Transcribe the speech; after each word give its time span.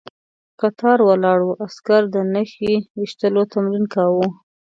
کتار 0.59 0.99
ولاړو 1.09 1.49
عسکرو 1.65 2.11
د 2.15 2.17
نښې 2.33 2.73
ويشتلو 2.97 3.41
تمرين 3.53 3.85
کاوه. 3.93 4.27